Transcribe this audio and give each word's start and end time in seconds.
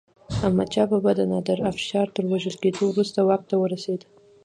احمدشاه 0.35 0.87
بابا 0.91 1.11
د 1.15 1.21
نادر 1.31 1.59
افشار 1.71 2.07
تر 2.15 2.23
وژل 2.31 2.55
کېدو 2.63 2.83
وروسته 2.91 3.19
واک 3.27 3.41
ته 3.49 3.55
ورسيد. 3.59 4.01